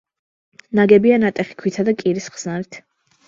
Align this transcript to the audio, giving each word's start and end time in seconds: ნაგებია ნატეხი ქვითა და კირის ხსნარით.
ნაგებია 0.79 1.19
ნატეხი 1.25 1.57
ქვითა 1.59 1.85
და 1.91 1.95
კირის 2.01 2.31
ხსნარით. 2.37 2.81